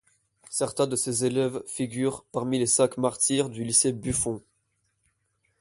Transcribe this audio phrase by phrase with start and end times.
[0.49, 4.41] Certains de ses élèves figurent parmi les cinq martyrs du lycée Buffon.